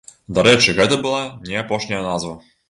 Дарэчы, 0.37 0.73
гэта 0.79 0.97
была 1.03 1.19
не 1.51 1.61
апошняя 1.63 2.01
назва. 2.09 2.35